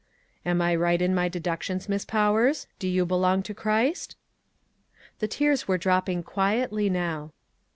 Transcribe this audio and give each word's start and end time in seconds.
A'm 0.47 0.63
I 0.63 0.75
right 0.75 0.99
in 0.99 1.13
my 1.13 1.29
deductions, 1.29 1.87
Miss 1.87 2.05
Powers? 2.05 2.65
do 2.79 2.87
you 2.87 3.05
be 3.05 3.13
long 3.13 3.43
to 3.43 3.53
Christ?" 3.53 4.15
The 5.19 5.27
tears 5.27 5.67
were 5.67 5.77
dropping 5.77 6.23
quietly 6.23 6.89
now. 6.89 7.33